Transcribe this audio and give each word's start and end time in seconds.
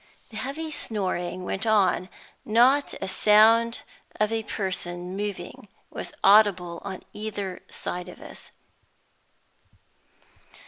The 0.31 0.37
heavy 0.37 0.71
snoring 0.71 1.43
went 1.43 1.67
on; 1.67 2.09
not 2.43 2.95
a 3.03 3.07
sound 3.07 3.81
of 4.19 4.31
a 4.31 4.41
person 4.41 5.15
moving 5.15 5.67
was 5.91 6.11
audible 6.23 6.81
on 6.83 7.03
either 7.13 7.61
side 7.69 8.09
of 8.09 8.19
us. 8.19 8.49